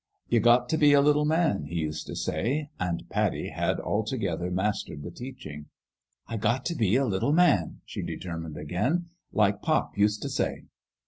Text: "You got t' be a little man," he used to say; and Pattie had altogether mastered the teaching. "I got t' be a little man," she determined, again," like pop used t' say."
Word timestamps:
"You 0.29 0.39
got 0.39 0.67
t' 0.67 0.77
be 0.77 0.93
a 0.93 0.99
little 1.01 1.25
man," 1.25 1.65
he 1.65 1.75
used 1.75 2.07
to 2.07 2.15
say; 2.15 2.71
and 2.79 3.07
Pattie 3.11 3.49
had 3.49 3.79
altogether 3.79 4.49
mastered 4.49 5.03
the 5.03 5.11
teaching. 5.11 5.67
"I 6.25 6.37
got 6.37 6.65
t' 6.65 6.73
be 6.73 6.95
a 6.95 7.05
little 7.05 7.33
man," 7.33 7.81
she 7.85 8.01
determined, 8.01 8.57
again," 8.57 9.11
like 9.31 9.61
pop 9.61 9.95
used 9.95 10.23
t' 10.23 10.29
say." 10.29 10.63